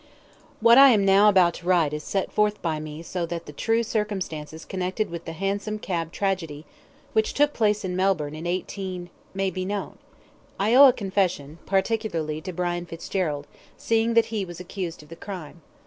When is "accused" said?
14.59-15.03